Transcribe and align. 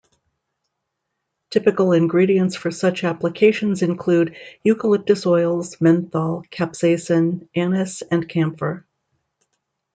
Typical 1.51 1.91
ingredients 1.93 2.55
for 2.55 2.71
such 2.71 3.03
applications 3.03 3.83
include 3.83 4.35
eucalyptus 4.63 5.27
oils, 5.27 5.79
menthol, 5.79 6.41
capsaicin, 6.49 7.47
anise 7.53 8.01
and 8.09 8.27
camphor. 8.27 8.83